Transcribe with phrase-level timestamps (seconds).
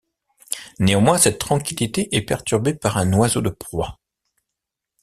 [0.79, 3.99] Néanmoins, cette tranquillité est perturbée par un oiseau de proie.